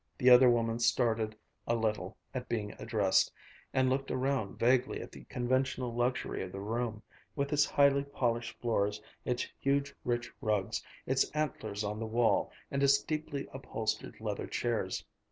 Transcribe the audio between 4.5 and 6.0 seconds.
vaguely at the conventional